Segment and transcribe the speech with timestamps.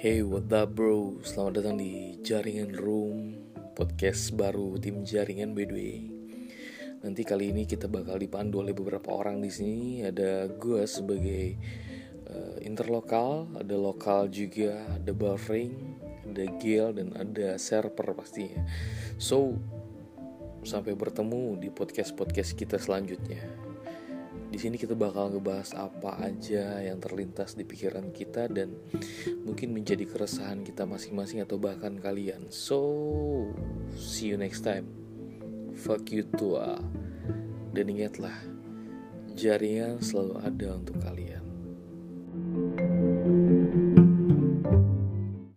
[0.00, 1.20] Hey, what up bro?
[1.20, 3.36] Selamat datang di Jaringan Room
[3.76, 6.08] Podcast baru tim Jaringan by the way.
[7.04, 10.00] Nanti kali ini kita bakal dipandu oleh beberapa orang di sini.
[10.00, 11.52] Ada gue sebagai
[12.32, 15.76] uh, interlokal Ada lokal juga, ada buffering
[16.32, 18.64] Ada Gil dan ada server pastinya.
[19.20, 19.60] So,
[20.64, 23.69] sampai bertemu di podcast-podcast kita selanjutnya
[24.60, 28.76] sini kita bakal ngebahas apa aja yang terlintas di pikiran kita dan
[29.48, 32.52] mungkin menjadi keresahan kita masing-masing atau bahkan kalian.
[32.52, 32.76] So,
[33.96, 34.84] see you next time.
[35.80, 36.76] Fuck you tua.
[37.72, 38.36] Dan ingatlah,
[39.32, 41.19] jaringan selalu ada untuk kalian.